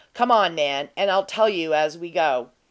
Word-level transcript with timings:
Come 0.15 0.31
on, 0.31 0.55
man, 0.55 0.89
and 0.97 1.11
I'll 1.11 1.25
tell 1.25 1.47
you 1.47 1.75
as 1.75 1.95
we 1.95 2.09
go." 2.09 2.49